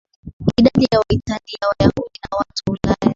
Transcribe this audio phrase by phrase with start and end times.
[0.57, 3.09] idadi ya Waitalia Wayahudi na watu wa Ulaya ya